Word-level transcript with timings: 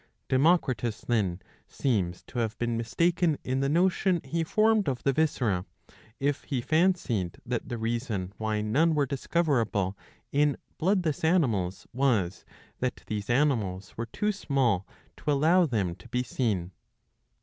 ^ 0.01 0.03
Democritus 0.29 1.01
then 1.01 1.39
seems 1.67 2.23
to 2.23 2.39
have 2.39 2.57
been 2.57 2.75
mistaken 2.75 3.37
in 3.43 3.59
the 3.59 3.69
notion 3.69 4.19
he 4.23 4.43
formed 4.43 4.89
of 4.89 5.03
the 5.03 5.13
viscera, 5.13 5.63
if 6.19 6.43
he 6.45 6.59
fancied 6.59 7.37
that 7.45 7.69
the 7.69 7.77
reason 7.77 8.33
why 8.37 8.61
none 8.61 8.95
were 8.95 9.05
discoverable 9.05 9.95
in 10.31 10.57
bloodless 10.79 11.23
animals 11.23 11.85
was 11.93 12.45
that 12.79 13.03
these 13.05 13.29
animals 13.29 13.95
were 13.95 14.07
too 14.07 14.31
small 14.31 14.87
to 15.17 15.31
allow 15.31 15.67
them 15.67 15.93
to 15.93 16.09
be 16.09 16.23
seen. 16.23 16.71